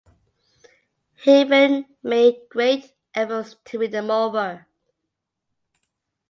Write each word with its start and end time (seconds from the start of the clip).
Haven 1.25 1.85
made 2.01 2.49
great 2.49 2.95
efforts 3.13 3.57
to 3.65 3.77
win 3.77 3.91
them 3.91 4.09
over. 4.09 4.65